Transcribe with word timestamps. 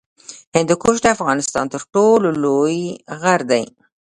هندوکش 0.55 0.95
د 1.01 1.05
افغانستان 1.15 1.65
تر 1.73 1.81
ټولو 1.93 2.29
لوی 2.43 2.79
غر 3.21 3.41
دی 3.51 3.63